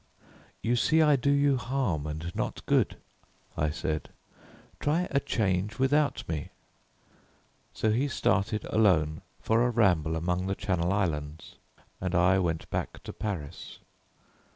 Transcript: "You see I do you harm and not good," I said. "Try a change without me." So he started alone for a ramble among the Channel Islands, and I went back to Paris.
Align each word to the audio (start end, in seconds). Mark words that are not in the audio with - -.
"You 0.63 0.75
see 0.75 1.03
I 1.03 1.15
do 1.15 1.29
you 1.29 1.57
harm 1.57 2.07
and 2.07 2.35
not 2.35 2.65
good," 2.65 2.97
I 3.55 3.69
said. 3.69 4.09
"Try 4.79 5.07
a 5.11 5.19
change 5.19 5.77
without 5.77 6.27
me." 6.27 6.49
So 7.71 7.91
he 7.91 8.07
started 8.07 8.65
alone 8.71 9.21
for 9.41 9.61
a 9.61 9.69
ramble 9.69 10.15
among 10.15 10.47
the 10.47 10.55
Channel 10.55 10.91
Islands, 10.91 11.57
and 11.99 12.15
I 12.15 12.39
went 12.39 12.67
back 12.71 13.03
to 13.03 13.13
Paris. 13.13 13.77